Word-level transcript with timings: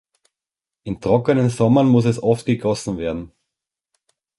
In 0.83 0.99
trockenen 0.99 1.51
Sommern 1.51 1.85
muss 1.87 2.05
es 2.05 2.23
oft 2.23 2.47
gegossen 2.47 2.97
werden. 2.97 3.31